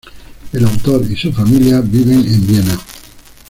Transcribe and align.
El 0.51 0.65
autor 0.65 1.03
y 1.11 1.15
su 1.15 1.31
familia 1.31 1.79
viven 1.79 2.25
en 2.25 2.47
Viena. 2.47 2.75